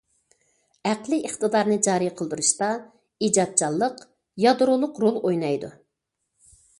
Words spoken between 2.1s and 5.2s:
قىلدۇرۇشتا ئىجادچانلىق يادرولۇق